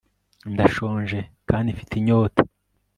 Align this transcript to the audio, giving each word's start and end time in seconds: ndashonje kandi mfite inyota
ndashonje 0.53 1.19
kandi 1.49 1.67
mfite 1.75 1.93
inyota 1.97 2.41